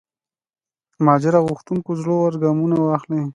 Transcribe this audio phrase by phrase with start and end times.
[1.05, 3.21] ماجرا غوښتونکو زړه ور ګامونه واخلي.